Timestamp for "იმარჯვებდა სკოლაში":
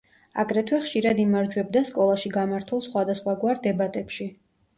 1.23-2.33